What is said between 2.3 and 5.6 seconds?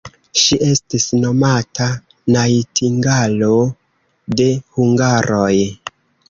najtingalo de hungaroj.